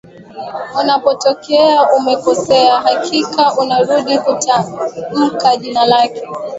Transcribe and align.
unapotokea 0.81 1.89
umekosea 1.97 2.81
hakikisha 2.81 3.53
unarudia 3.53 4.21
kutamka 4.21 5.57
jina 5.57 5.85
lake 5.85 6.27